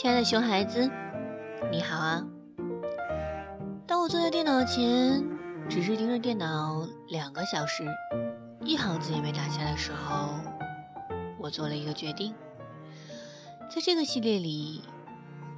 [0.00, 0.90] 亲爱的熊孩子，
[1.70, 2.26] 你好啊！
[3.86, 5.22] 当我坐在电脑前，
[5.68, 7.84] 只是盯着电脑两个小时，
[8.64, 10.30] 一行字也没打下的时候，
[11.38, 12.34] 我做了一个决定，
[13.68, 14.82] 在这个系列里，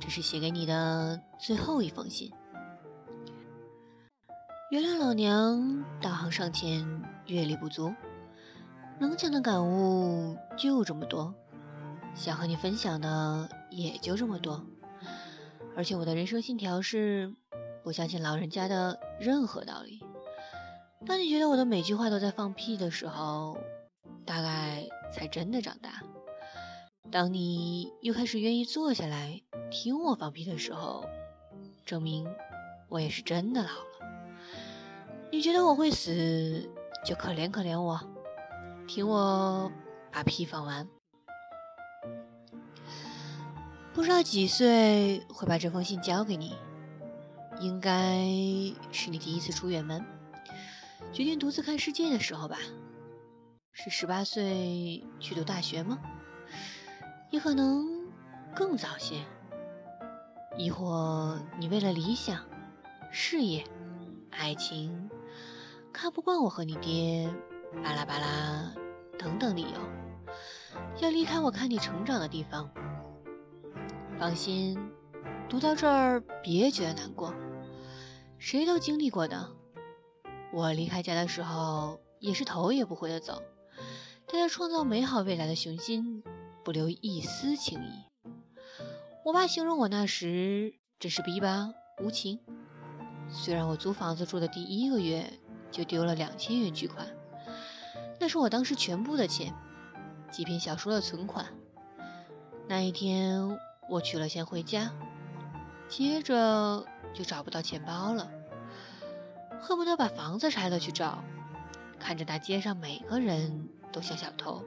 [0.01, 2.33] 这是写给你的最后一封信。
[4.73, 6.85] 原谅老娘道行尚浅，
[7.27, 7.95] 阅历不足，
[8.99, 11.33] 能讲的感悟就这么多。
[12.17, 14.65] 想和你分享的也就这么多，
[15.77, 17.35] 而且我的人生信条是
[17.83, 20.01] 不相信老人家的任何道理。
[21.07, 23.59] 当你觉得我的每句话都在放屁的时候，
[24.25, 26.03] 大概才真的长大。
[27.11, 31.05] 当你又开始愿意坐下来听我放屁的时候，
[31.85, 32.27] 证明
[32.89, 34.49] 我也是真的老了。
[35.33, 36.71] 你觉得我会死，
[37.05, 38.01] 就可怜可怜我，
[38.87, 39.73] 听我
[40.13, 40.89] 把屁放完。
[43.95, 46.57] 不知道几岁会把这封信交给你，
[47.61, 48.25] 应该
[48.91, 50.03] 是你第一次出远门，
[51.13, 52.57] 决定独自看世界的时候吧？
[53.73, 55.99] 是十八岁去读大学吗？
[57.31, 57.87] 也可能
[58.55, 59.17] 更早些。
[60.57, 62.45] 亦或你为了理想、
[63.11, 63.65] 事业、
[64.31, 65.11] 爱情，
[65.93, 67.31] 看不惯我和你爹，
[67.85, 68.73] 巴拉巴拉
[69.19, 70.33] 等等理由，
[71.01, 72.71] 要离开我看你成长的地方。
[74.19, 74.79] 放心，
[75.49, 77.35] 读到这儿别觉得难过，
[78.39, 79.51] 谁都经历过的。
[80.53, 83.43] 我离开家的时候也是头也不回的走，
[84.27, 86.23] 带着创造美好未来的雄心，
[86.63, 88.31] 不留一丝情意。
[89.25, 92.39] 我爸形容我那时真是逼吧无情。
[93.29, 95.33] 虽然我租房子住的第一个月
[95.73, 97.09] 就丢了两千元巨款，
[98.21, 99.53] 那是我当时全部的钱，
[100.31, 101.47] 几篇小说的存款。
[102.69, 103.59] 那一天。
[103.89, 104.93] 我取了钱回家，
[105.89, 108.31] 接着就找不到钱包了，
[109.61, 111.23] 恨不得把房子拆了去找。
[111.99, 114.65] 看着大街上每个人都像小偷，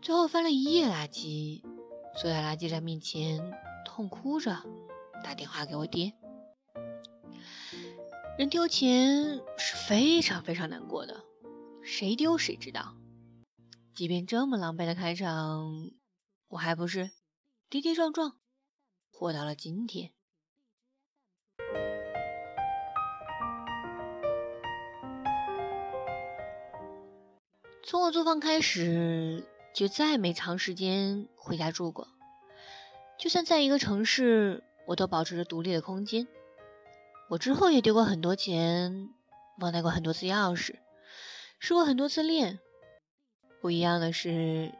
[0.00, 1.62] 最后翻了一夜垃圾，
[2.16, 3.52] 坐在垃圾站面前
[3.84, 4.62] 痛哭着
[5.22, 6.14] 打电话给我爹。
[8.38, 11.22] 人丢钱是非常非常难过的，
[11.82, 12.96] 谁丢谁知道。
[13.94, 15.90] 即便这么狼狈的开场，
[16.48, 17.10] 我还不是。
[17.72, 18.36] 跌跌撞撞，
[19.10, 20.10] 活到了今天。
[27.82, 32.08] 从我租房开始，就再没长时间回家住过。
[33.18, 36.28] 就算在一个城市，我都保持着独立的空间。
[37.30, 39.08] 我之后也丢过很多钱，
[39.60, 40.74] 忘带过很多次钥匙，
[41.58, 42.60] 失过很多次恋。
[43.62, 44.74] 不一样的是，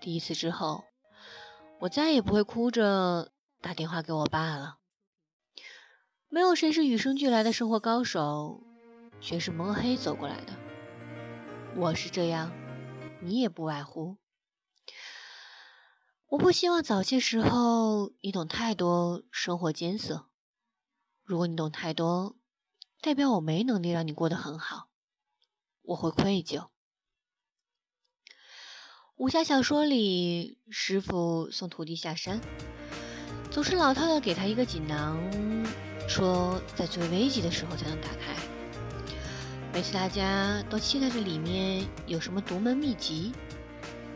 [0.00, 0.87] 第一次之后。
[1.80, 3.30] 我再也不会哭着
[3.60, 4.78] 打电话给我爸了。
[6.28, 8.64] 没有谁是与生俱来的生活高手，
[9.20, 10.52] 全是摸黑走过来的。
[11.76, 12.50] 我是这样，
[13.22, 14.16] 你也不外乎。
[16.26, 20.28] 我不希望早些时候你懂太多生活艰涩。
[21.22, 22.36] 如果你懂太多，
[23.00, 24.88] 代表我没能力让你过得很好，
[25.82, 26.70] 我会愧疚。
[29.18, 32.40] 武侠小说里，师傅送徒弟下山，
[33.50, 35.18] 总是老套的给他一个锦囊，
[36.08, 38.36] 说在最危急的时候才能打开。
[39.72, 43.32] 每次大家都期待着里面有什么独门秘籍，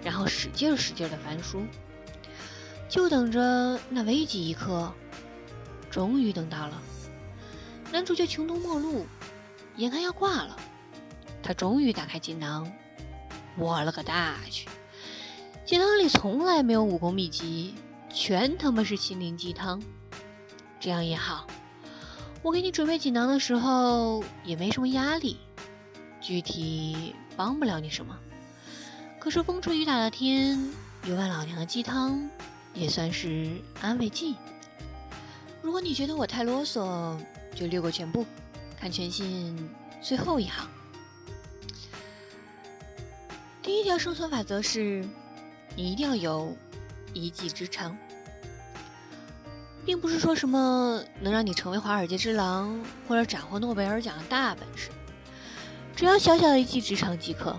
[0.04, 1.64] 然后使劲使劲的翻书，
[2.88, 4.92] 就等着那危急一刻。
[5.90, 6.80] 终于等到了，
[7.90, 9.04] 男主角穷途末路，
[9.74, 10.56] 眼看要挂了，
[11.42, 12.72] 他终于打开锦囊，
[13.58, 14.68] 我了个大去！
[15.64, 17.74] 锦囊里从来没有武功秘籍，
[18.12, 19.80] 全他妈是心灵鸡汤。
[20.80, 21.46] 这样也好，
[22.42, 25.38] 我给你准备锦囊的时候也没什么压力，
[26.20, 28.18] 具体帮不了你什么。
[29.20, 30.68] 可是风吹雨打的天，
[31.04, 32.28] 有碗老娘的鸡汤
[32.74, 33.48] 也算是
[33.80, 34.34] 安慰剂。
[35.62, 37.16] 如果你觉得我太啰嗦，
[37.54, 38.26] 就略过全部，
[38.78, 39.56] 看全信
[40.02, 40.68] 最后一行。
[43.62, 45.08] 第一条生存法则是。
[45.74, 46.56] 你一定要有
[47.14, 47.96] 一技之长，
[49.84, 52.78] 并不是说什么能让你成为华尔街之狼
[53.08, 54.90] 或者斩获诺贝尔奖的大本事，
[55.96, 57.58] 只要小小的一技之长即可。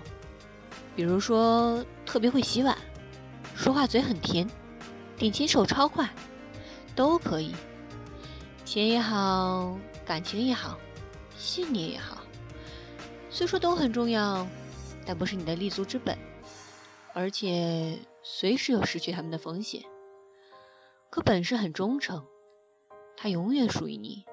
[0.96, 2.78] 比如说特别会洗碗，
[3.56, 4.48] 说话嘴很甜，
[5.16, 6.08] 点钱手超快，
[6.94, 7.52] 都可以。
[8.64, 9.76] 钱也好，
[10.06, 10.78] 感情也好，
[11.36, 12.18] 信念也好，
[13.28, 14.46] 虽说都很重要，
[15.04, 16.16] 但不是你的立足之本。
[17.14, 19.84] 而且随时有失去他们的风险。
[21.10, 22.26] 可本事很忠诚，
[23.16, 24.24] 它永远属于你，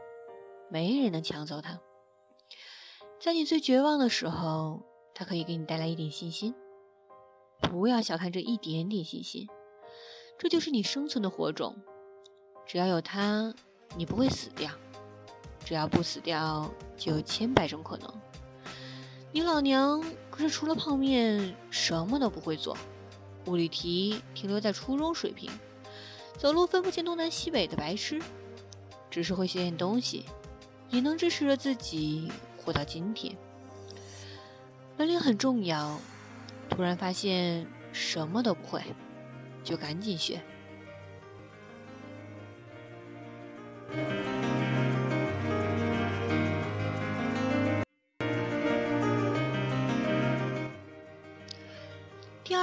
[0.68, 1.80] 没人能抢走它。
[3.20, 4.82] 在你最绝望的时候，
[5.14, 6.56] 它可以给你带来一点信心。
[7.62, 9.48] 不要小看这一点点信心，
[10.40, 11.76] 这就是你生存的火种。
[12.66, 13.54] 只要有它，
[13.96, 14.72] 你不会死掉；
[15.64, 18.12] 只要不死掉，就有千百种可能。
[19.32, 22.76] 你老娘可是除了泡面什么都不会做，
[23.46, 25.52] 物理题停留在初中水平。
[26.38, 28.20] 走路分不清东南西北的白痴，
[29.12, 30.26] 只是会学点东西，
[30.90, 33.36] 也能支持着自己活到今天。
[34.98, 36.00] 本领很重要，
[36.70, 38.82] 突然发现什么都不会，
[39.64, 40.42] 就赶紧学。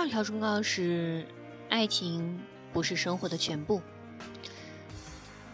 [0.08, 1.26] 第二条忠告是：
[1.68, 2.40] 爱情。
[2.72, 3.82] 不是生活的全部。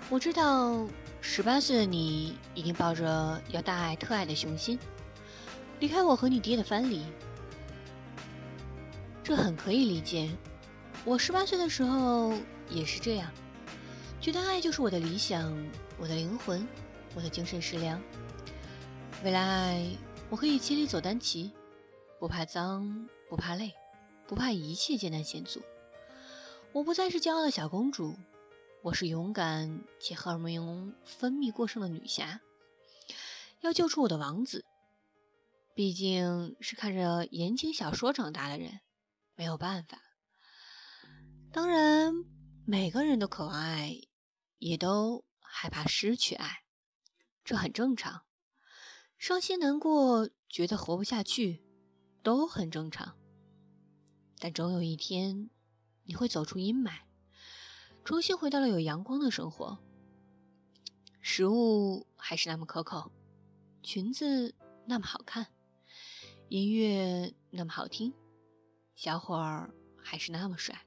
[0.09, 0.87] 我知道，
[1.21, 4.79] 十八岁的你已经抱着要大爱特爱的雄心，
[5.81, 7.03] 离开我和你爹的藩篱，
[9.25, 10.31] 这很可以理解。
[11.05, 12.33] 我十八岁的时候
[12.71, 13.29] 也是这样，
[14.21, 15.53] 觉得爱就是我的理想，
[15.99, 16.65] 我的灵魂，
[17.17, 18.00] 我的精神食粮。
[19.25, 19.85] 为了爱，
[20.31, 21.50] 我可以千里走单骑，
[22.21, 23.73] 不怕脏，不怕累，
[24.35, 25.63] 不怕一切艰难险阻。
[26.73, 28.17] 我不再是骄傲的小公主，
[28.83, 32.41] 我是勇敢且荷尔蒙分泌过剩的女侠。
[33.61, 34.65] 要救出我的王子，
[35.73, 38.81] 毕竟是看着言情小说长大的人，
[39.37, 40.03] 没有办法。
[41.53, 42.13] 当然，
[42.67, 44.01] 每个人都渴望爱，
[44.59, 46.65] 也都害怕失去爱，
[47.45, 48.23] 这很正常。
[49.17, 51.63] 伤心难过，觉得活不下去，
[52.25, 53.17] 都很正常。
[54.44, 55.49] 但总有一天。
[56.06, 56.99] 你会走出阴霾，
[58.05, 59.79] 重新回到了有阳光的生活。
[61.23, 63.11] 食物还是那么可口，
[63.82, 64.55] 裙子
[64.85, 65.46] 那么好看，
[66.50, 68.12] 音乐那么好听，
[68.94, 70.85] 小伙儿还是那么帅。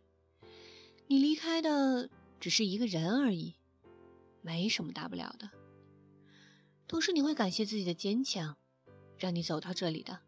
[1.07, 3.55] 你离开的只是一个人而已，
[4.43, 5.49] 没什么大不了的。
[6.87, 8.55] 同时，你会感谢自己的坚强，
[9.17, 10.26] 让你走到这里的。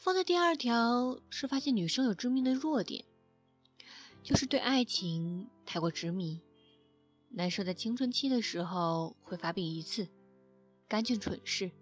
[0.00, 3.04] 放在第二条是发现女生有致命的弱点。
[4.22, 6.40] 就是对爱情太过执迷。
[7.30, 10.08] 男生在青春期的时候会发病一次，
[10.86, 11.72] 干净蠢事，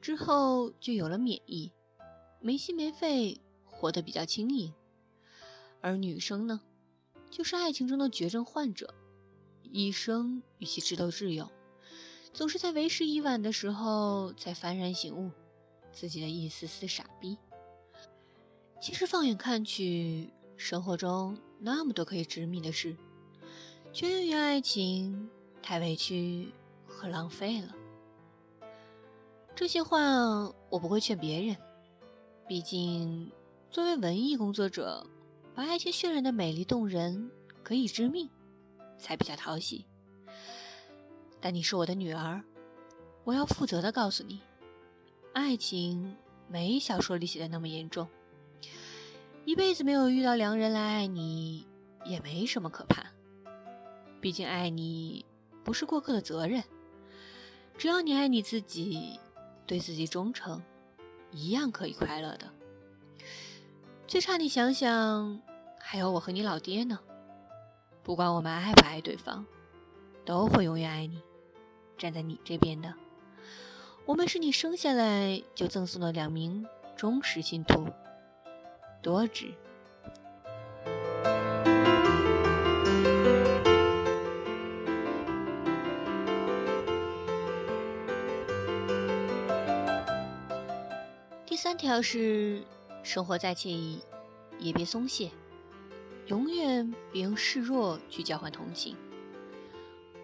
[0.00, 1.72] 之后就有了免疫，
[2.40, 4.72] 没心没肺，活得比较轻盈。
[5.80, 6.60] 而女生呢，
[7.28, 8.94] 就是爱情中的绝症患者，
[9.62, 11.50] 一生与其智斗智勇，
[12.32, 15.32] 总是在为时已晚的时候才幡然醒悟
[15.92, 17.38] 自己的一丝丝傻逼。
[18.80, 21.38] 其实放眼看去，生活中。
[21.64, 22.96] 那么多可以执迷的事，
[23.92, 25.30] 却因为爱情
[25.62, 26.52] 太委屈
[26.84, 27.72] 和浪费了。
[29.54, 30.00] 这些话
[30.68, 31.56] 我不会劝别人，
[32.48, 33.30] 毕竟
[33.70, 35.06] 作为文艺工作者，
[35.54, 37.30] 把爱情渲染的美丽动人，
[37.62, 38.28] 可以致命，
[38.98, 39.86] 才比较讨喜。
[41.40, 42.42] 但你是我的女儿，
[43.22, 44.40] 我要负责的告诉你，
[45.32, 46.16] 爱情
[46.48, 48.08] 没小说里写的那么严重。
[49.44, 51.66] 一辈子没有遇到良人来爱你，
[52.04, 53.06] 也没什么可怕。
[54.20, 55.24] 毕竟爱你
[55.64, 56.62] 不是过客的责任，
[57.76, 59.18] 只要你爱你自己，
[59.66, 60.62] 对自己忠诚，
[61.32, 62.50] 一样可以快乐的。
[64.06, 65.40] 最差你想想，
[65.80, 67.00] 还有我和你老爹呢。
[68.04, 69.44] 不管我们爱不爱对方，
[70.24, 71.20] 都会永远爱你，
[71.96, 72.94] 站在你这边的。
[74.12, 77.86] 我们是你生下来就赠送的两名忠实信徒。
[79.00, 79.54] 多指。
[91.46, 92.62] 第三条是：
[93.02, 94.02] 生活再惬意，
[94.58, 95.30] 也别松懈，
[96.26, 98.94] 永远别用示弱去交换同情。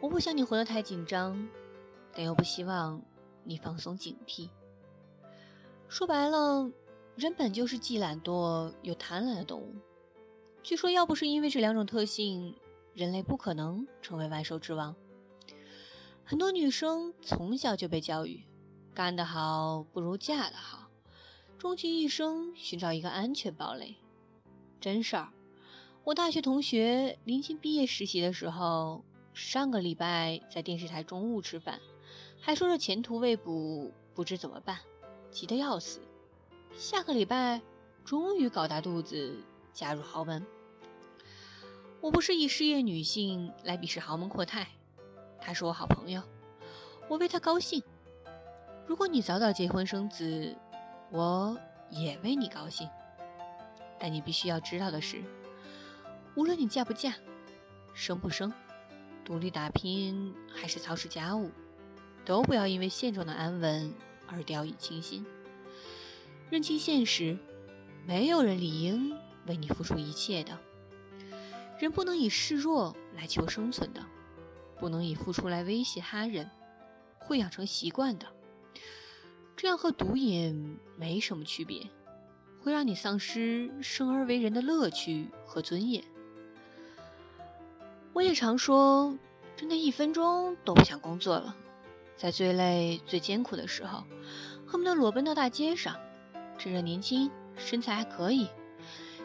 [0.03, 1.49] 我不想你活得太紧张，
[2.13, 3.01] 但又不希望
[3.49, 4.51] 你放松警惕。
[5.89, 6.71] 说白了。
[7.17, 9.75] 人本就是既懒惰又贪婪的动物。
[10.63, 12.55] 据说，要不是因为这两种特性，
[12.95, 14.95] 人类不可能成为万兽之王。
[16.25, 18.45] 很多女生从小就被教育，
[18.95, 20.91] 干得好不如嫁得好，
[21.59, 23.97] 终其一生寻找一个安全堡垒。
[24.81, 25.33] 真事儿，
[26.05, 31.81] 我大学同学临近毕业实习的时候，上个礼拜在电视台中午吃饭，
[32.41, 34.79] 还说着前途未卜，不知怎么办，
[35.31, 36.01] 急得要死。
[36.77, 37.61] 下个礼拜，
[38.05, 39.37] 终于搞大肚子
[39.73, 40.47] 加入豪门。
[42.01, 44.69] 我不是以事业女性来鄙视豪门阔太，
[45.41, 46.23] 他是我好朋友，
[47.09, 47.83] 我为他高兴。
[48.87, 50.57] 如果你早早结婚生子，
[51.11, 51.59] 我
[51.91, 52.89] 也为你高兴。
[53.99, 55.21] 但你必须要知道的是，
[56.37, 57.15] 无论你嫁不嫁，
[57.93, 58.53] 生不生，
[59.25, 61.51] 独立打拼还是操持家务，
[62.29, 63.95] 都不要因为现状的安稳
[64.27, 65.25] 而掉以轻心。
[66.51, 67.39] 认清现实，
[68.07, 69.17] 没有人理应
[69.47, 70.59] 为你付出一切的。
[71.79, 74.05] 人不能以示弱来求生存的，
[74.79, 76.51] 不能以付出来威胁他人，
[77.19, 78.27] 会养成习惯的。
[79.57, 81.89] 这样和毒瘾没什么区别，
[82.61, 86.05] 会让你丧失生而为人的乐趣和尊严。
[88.13, 89.17] 我也常说，
[89.57, 91.57] 真的一分钟都不想工作了，
[92.19, 94.03] 在最累、最艰苦的时候，
[94.67, 95.97] 恨不得裸奔到大街上，
[96.59, 98.49] 趁着年轻，身材还可以。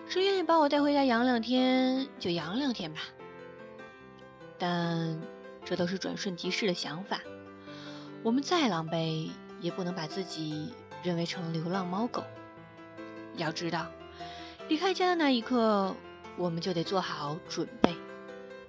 [0.08, 3.00] 谁愿意把我带回家养两天就养两天吧，
[4.60, 5.20] 但
[5.66, 7.22] 这都是转瞬即逝的想法。
[8.22, 10.72] 我们再狼狈，也不能把自己
[11.02, 12.24] 认为成流浪猫狗。
[13.38, 13.88] 要知道，
[14.70, 15.96] 离开家的那一刻，
[16.38, 17.96] 我们就得做好准备。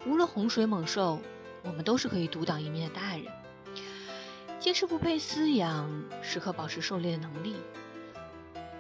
[0.07, 1.21] 无论洪水猛兽，
[1.63, 3.27] 我们都是可以独当一面的大人。
[4.65, 5.93] 坚持不配饲养，
[6.23, 7.55] 时刻保持狩猎的能力。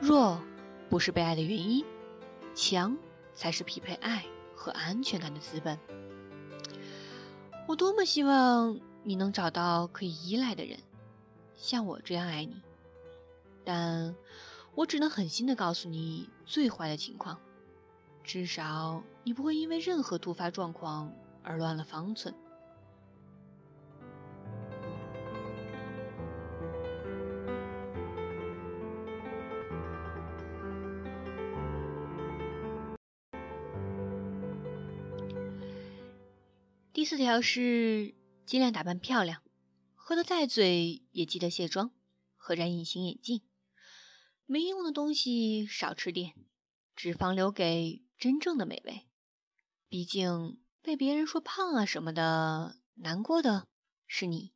[0.00, 0.40] 弱，
[0.88, 1.84] 不是被爱的原因。
[2.54, 2.96] 强
[3.34, 4.24] 才是匹配爱
[4.56, 5.78] 和安全感的资本。
[7.68, 10.78] 我多么希望你能找到可以依赖的人，
[11.54, 12.62] 像我这样爱你。
[13.62, 14.16] 但
[14.74, 17.38] 我只能狠心的告诉你最坏的情况，
[18.22, 21.12] 至少你不会因为任何突发状况
[21.42, 22.34] 而乱了方寸。
[37.04, 38.14] 第四条是
[38.46, 39.42] 尽量打扮漂亮，
[39.94, 41.90] 喝得再醉也记得卸妆
[42.34, 43.42] 和染隐形眼镜。
[44.46, 46.32] 没用的东西少吃点，
[46.96, 49.06] 脂肪留给真正的美味。
[49.90, 53.68] 毕竟被别人说胖啊什么的，难过的
[54.06, 54.54] 是你。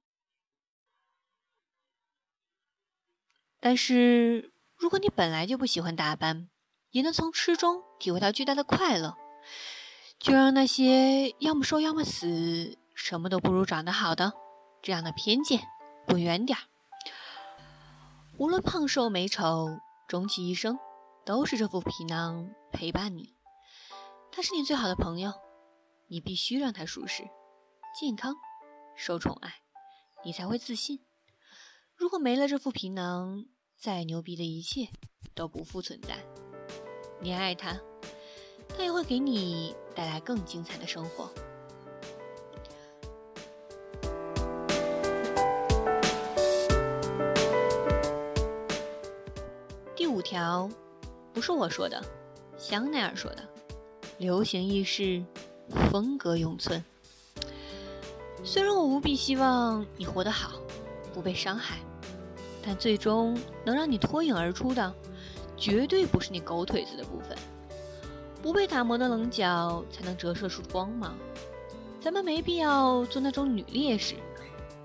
[3.61, 6.49] 但是如果你本来就不喜欢打扮，
[6.89, 9.19] 也能从吃中体会到巨大的快乐。
[10.19, 14.33] 就让那些要么瘦要么死，什么都不如长得好的
[14.83, 15.61] 这样的偏见
[16.07, 16.63] 滚远点儿。
[18.37, 20.79] 无论胖瘦美丑，终其一生
[21.25, 23.35] 都是这副皮囊陪伴你。
[24.33, 25.33] 他是你最好的朋友，
[26.09, 27.23] 你必须让他舒适、
[27.99, 28.35] 健康、
[28.97, 29.55] 受宠爱，
[30.25, 31.01] 你才会自信。
[31.95, 33.45] 如果没了这副皮囊，
[33.77, 34.89] 再牛逼的一切
[35.35, 36.25] 都不复存在。
[37.21, 37.81] 你爱他。
[38.77, 41.29] 他也会给你带来更精彩的生活。
[49.97, 50.71] 第五条，
[51.33, 52.01] 不是我说的，
[52.57, 53.43] 香奈儿说的，
[54.19, 55.25] 流行易逝，
[55.91, 56.85] 风格永存。
[58.45, 60.61] 虽然我无比希望你活得好，
[61.13, 61.79] 不被伤害，
[62.65, 64.95] 但最终能让你脱颖而出的，
[65.57, 67.37] 绝对不是你狗腿子的部分。
[68.43, 71.17] 不被打磨的棱角才能折射出光芒。
[72.01, 74.15] 咱们没必要做那种女烈士，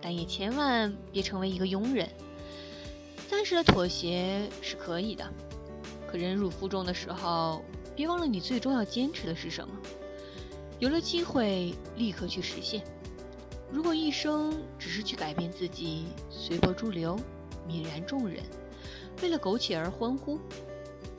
[0.02, 2.10] 但也千万别成为一个庸人。
[3.30, 5.32] 暂时的妥协是可以的，
[6.08, 7.64] 可忍辱负重的时候，
[7.96, 9.74] 别忘了你最终要坚持的是什么。
[10.80, 12.84] 有了机会，立刻去实现。
[13.72, 17.18] 如果一生只是去改变自己，随波逐流，
[17.68, 18.44] 泯然众人，
[19.22, 20.40] 为了苟且而欢呼，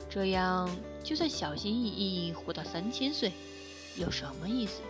[0.09, 0.69] 这样。
[1.05, 3.31] 就算小心翼翼活到三千岁，
[3.95, 4.81] 有什么意思？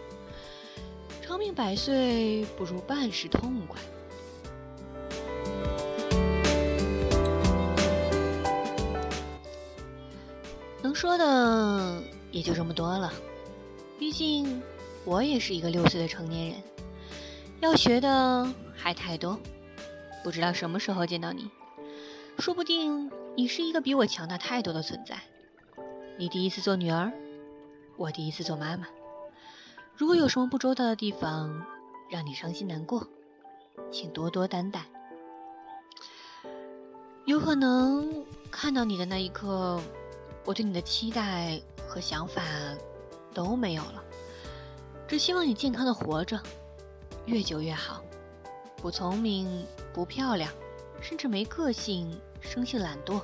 [1.22, 3.81] 长命百岁不如半世痛快。
[10.81, 13.12] 能说的也就这么多了。
[14.00, 14.62] 毕竟
[15.03, 16.63] 我也是一个六岁的成年人，
[17.60, 19.38] 要学的还太多。
[20.24, 21.50] 不知道什么时候见到你，
[22.39, 25.22] 说不定你是一个比我强大太多的存在。
[26.17, 27.12] 你第一次做女儿，
[27.98, 28.88] 我第一次做妈妈。
[29.98, 31.65] 如果有什么不周到的地方，
[32.10, 33.05] 让你伤心难过，
[33.91, 34.86] 请多多担待。
[37.25, 39.81] 有可能看到你的那一刻，
[40.45, 42.41] 我对你的期待和想法
[43.34, 44.01] 都没有了。
[45.10, 46.41] 只希望你健康的活着，
[47.25, 48.01] 越久越好。
[48.77, 50.50] 不聪明，不漂亮，
[51.01, 53.22] 甚至没个性，生性懒惰，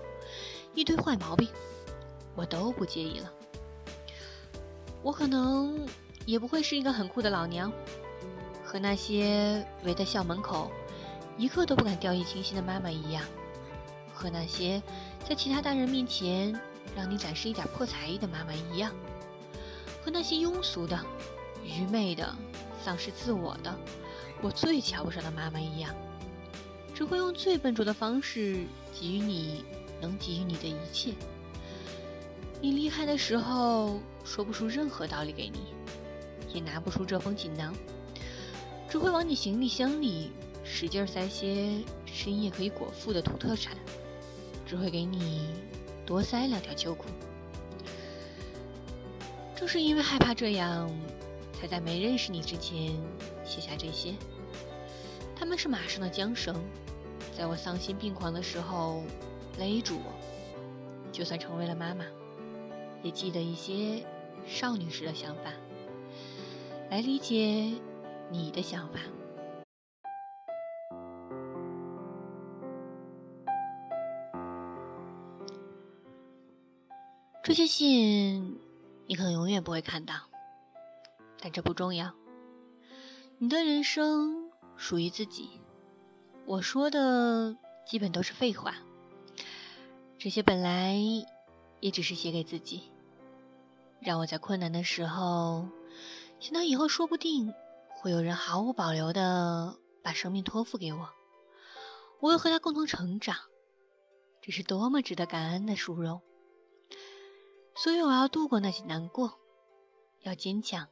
[0.73, 1.47] 一堆坏毛病。
[2.41, 3.31] 我都不介意了。
[5.03, 5.87] 我可能
[6.25, 7.71] 也不会是一个很酷的老娘，
[8.65, 10.71] 和那些围在校门口
[11.37, 13.23] 一刻都不敢掉以轻心的妈妈一样，
[14.11, 14.81] 和那些
[15.23, 16.59] 在其他大人面前
[16.95, 18.91] 让你展示一点破才艺的妈妈一样，
[20.03, 20.99] 和那些庸俗的、
[21.63, 22.35] 愚昧的、
[22.83, 23.71] 丧失自我的、
[24.41, 25.93] 我最瞧不上的妈妈一样，
[26.95, 28.65] 只会用最笨拙的方式
[28.99, 29.63] 给予你
[30.01, 31.13] 能给予你的一切。
[32.61, 35.73] 你离开的时候，说不出任何道理给你。
[36.53, 37.73] 也拿不出这封锦囊，
[38.89, 40.31] 只会往你行李箱里
[40.65, 43.77] 使劲塞些深夜可以果腹的土特产，
[44.65, 45.47] 只会给你
[46.05, 47.05] 多塞两条秋裤。
[49.55, 50.91] 正是因为害怕这样，
[51.53, 52.93] 才在没认识你之前
[53.45, 54.13] 写下这些。
[55.33, 56.61] 他们是马上的缰绳，
[57.35, 59.03] 在我丧心病狂的时候
[59.57, 60.11] 勒住我。
[61.13, 62.05] 就算成为了妈妈，
[63.03, 64.05] 也记得一些
[64.45, 65.51] 少女时的想法。
[66.89, 67.71] 来理解
[68.29, 68.99] 你的想法。
[77.43, 78.59] 这些信
[79.07, 80.13] 你可能永远不会看到，
[81.39, 82.13] 但这不重要。
[83.39, 85.59] 你的人生属于自己。
[86.45, 88.75] 我说的基本都是废话。
[90.17, 90.95] 这些本来
[91.79, 92.90] 也只是写给自己，
[94.01, 95.69] 让我在困难的时候。
[96.39, 97.53] 想到以后说不定
[97.89, 101.09] 会有人毫无保留的把生命托付给我，
[102.19, 103.37] 我会和他共同成长，
[104.41, 106.21] 这是多么值得感恩的殊荣。
[107.75, 109.39] 所以我要度过那些难过，
[110.21, 110.87] 要坚强，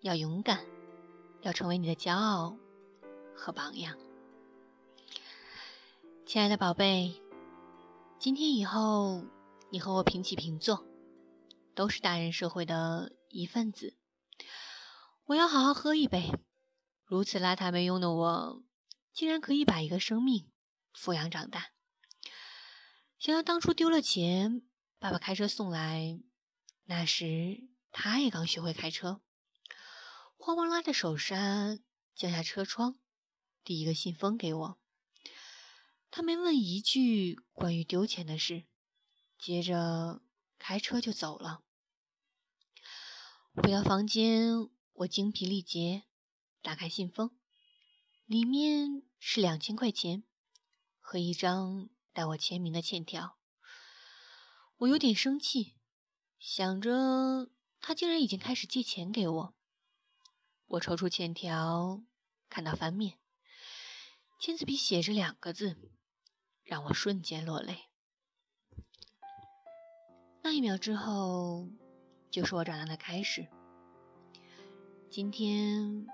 [0.00, 0.66] 要勇敢，
[1.42, 2.56] 要成为你的骄傲
[3.36, 3.96] 和榜样。
[6.26, 7.20] 亲爱的宝贝，
[8.18, 9.22] 今天以后
[9.70, 10.84] 你和我平起平坐，
[11.74, 13.96] 都是大人社会的一份子。
[15.24, 16.30] 我要好好喝一杯。
[17.04, 18.62] 如此邋遢没用的我，
[19.12, 20.50] 竟然可以把一个生命
[20.94, 21.72] 抚养长大。
[23.18, 24.62] 想到当初丢了钱，
[24.98, 26.18] 爸爸开车送来，
[26.84, 29.20] 那时他也刚学会开车，
[30.36, 31.78] 慌忙拉着手刹
[32.14, 32.98] 降下车窗，
[33.62, 34.78] 递一个信封给我。
[36.10, 38.64] 他没问一句关于丢钱的事，
[39.38, 40.22] 接着
[40.64, 41.64] 开车就走了。
[43.52, 44.70] 回到房间。
[44.94, 46.04] 我精疲力竭，
[46.60, 47.30] 打开信封，
[48.26, 50.22] 里面是两千块钱
[51.00, 53.38] 和一张带我签名的欠条。
[54.76, 55.74] 我有点生气，
[56.38, 59.54] 想着他竟然已经开始借钱给我。
[60.66, 62.04] 我抽出欠条，
[62.50, 63.18] 看到翻面，
[64.38, 65.90] 签字笔写着两个字，
[66.62, 67.88] 让我瞬间落泪。
[70.44, 71.68] 那一秒之后，
[72.28, 73.46] 就是我长大的开始。
[75.08, 76.06] 今天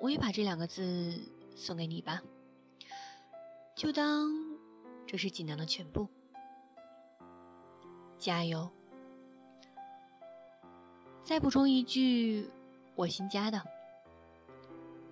[0.00, 1.20] 我也把这两个字
[1.56, 2.22] 送给你吧，
[3.74, 4.30] 就当
[5.04, 6.08] 这是锦囊的全部。
[8.18, 8.70] 加油！
[11.24, 12.48] 再补充一句，
[12.94, 13.62] 我新加的，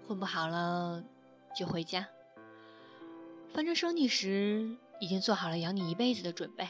[0.07, 1.05] 混不好了
[1.57, 2.07] 就回家，
[3.53, 6.69] 反正生你时已经做好了养你一辈子的准备，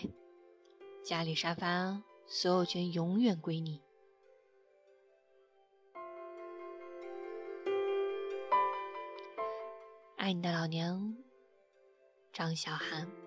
[1.03, 3.83] 家里沙发所有权永远归你。
[10.17, 11.17] 爱你的老娘，
[12.33, 13.20] 张小涵。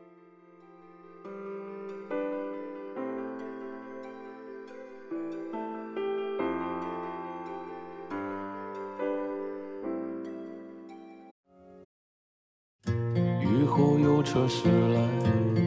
[13.75, 15.01] 后有车驶来，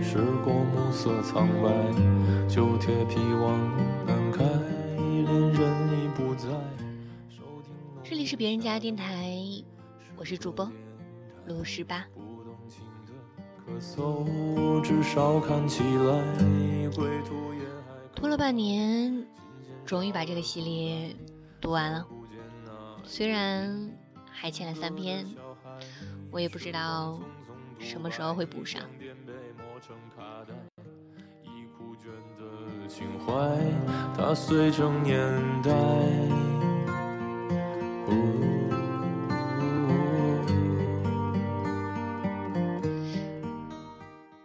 [0.01, 1.69] 驶过暮色苍白，
[2.49, 3.59] 旧铁皮往
[4.07, 6.47] 南开，恋人已不在。
[8.05, 9.37] 这里是别人家电台，
[10.16, 10.71] 我是主播。
[11.47, 12.07] 六十八。
[18.14, 19.27] 拖了半年，
[19.85, 21.16] 终于把这个系列
[21.61, 22.07] 读完了。
[23.03, 23.90] 虽然
[24.31, 25.27] 还欠了三篇，
[26.31, 27.19] 我也不知道
[27.79, 28.83] 什么时候会补上。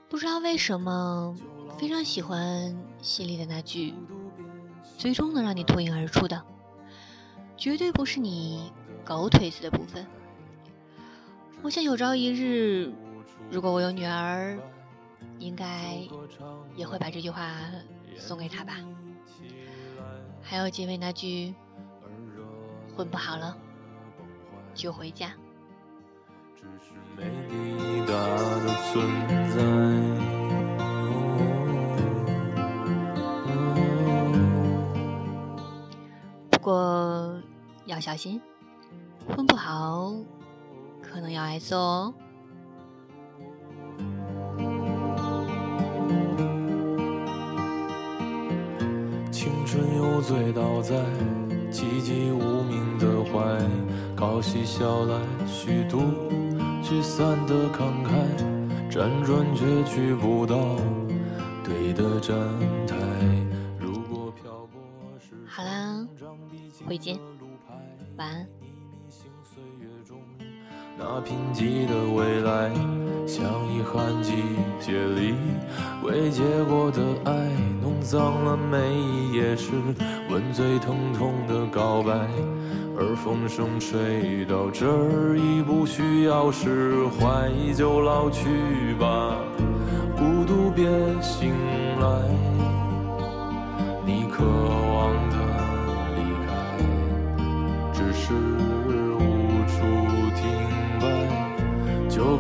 [0.09, 1.35] 不知道为什么
[1.79, 3.93] 非常喜欢心里的那句，
[4.97, 6.43] 最终能让你脱颖而出的，
[7.57, 8.71] 绝对不是你
[9.03, 10.05] 狗腿子的部分。
[11.63, 12.91] 我想有朝一日，
[13.51, 14.57] 如果我有女儿，
[15.37, 15.99] 应该
[16.77, 17.51] 也会把这句话
[18.17, 18.77] 送给她吧。
[20.41, 21.53] 还有结尾那句，
[22.95, 23.57] 混不好了
[24.73, 25.33] 就回家。
[26.55, 28.13] 只是没抵达
[28.61, 29.05] 的存
[29.49, 29.59] 在。
[36.51, 37.37] 不过
[37.85, 38.41] 要小心，
[39.27, 40.13] 混不好
[41.01, 42.13] 可能要挨揍哦。
[50.21, 50.95] 醉倒在
[51.71, 53.57] 寂寂无名的怀，
[54.15, 55.99] 靠嬉笑来虚度
[56.83, 58.11] 聚散的慷慨，
[58.89, 60.75] 辗转却去不到
[61.63, 62.37] 对的站
[62.87, 62.95] 台。
[63.79, 64.79] 如果漂泊
[65.19, 66.07] 是好啦，
[66.87, 67.17] 回见，
[68.17, 68.60] 晚安。
[71.13, 72.71] 那贫瘠的未来，
[73.27, 74.31] 像遗憾季
[74.79, 75.35] 节里
[76.05, 77.33] 未结果的爱，
[77.81, 79.71] 弄脏了每一页诗，
[80.29, 82.13] 吻最疼痛的告白。
[82.97, 88.45] 而风声吹到这儿，已不需要释怀，就老去
[88.97, 89.35] 吧，
[90.15, 90.85] 孤独别
[91.21, 91.51] 醒
[91.99, 92.50] 来。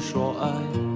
[0.00, 0.87] 说爱，